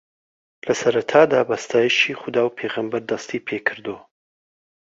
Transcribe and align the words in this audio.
لەسەرەتادا 0.67 1.39
بە 1.49 1.55
ستایشی 1.63 2.17
خودا 2.21 2.43
و 2.45 2.55
پێغەمبەر 2.57 3.01
دەستی 3.11 3.43
پێکردووە 3.47 4.01